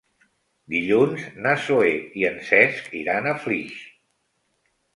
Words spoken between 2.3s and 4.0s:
en Cesc iran a Flix.